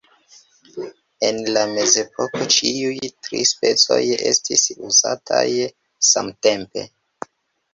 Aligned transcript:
En 1.27 1.41
la 1.57 1.65
Mezepoko 1.73 2.47
ĉiuj 2.55 3.11
tri 3.27 3.43
specoj 3.51 4.01
estis 4.31 4.65
uzataj 4.89 5.45
samtempe. 6.15 6.89